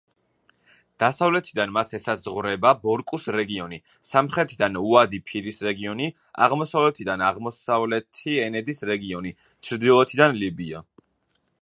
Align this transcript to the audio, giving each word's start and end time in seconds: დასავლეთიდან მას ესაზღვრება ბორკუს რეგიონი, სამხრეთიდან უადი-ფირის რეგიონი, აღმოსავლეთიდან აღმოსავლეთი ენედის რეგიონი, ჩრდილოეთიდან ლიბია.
დასავლეთიდან 1.01 1.73
მას 1.73 1.91
ესაზღვრება 1.97 2.71
ბორკუს 2.85 3.27
რეგიონი, 3.35 3.79
სამხრეთიდან 4.13 4.79
უადი-ფირის 4.81 5.61
რეგიონი, 5.67 6.09
აღმოსავლეთიდან 6.49 7.25
აღმოსავლეთი 7.29 8.39
ენედის 8.47 8.85
რეგიონი, 8.93 9.35
ჩრდილოეთიდან 9.69 10.39
ლიბია. 10.45 10.83